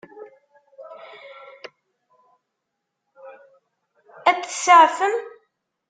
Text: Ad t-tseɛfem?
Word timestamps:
Ad 4.29 4.37
t-tseɛfem? 4.39 5.15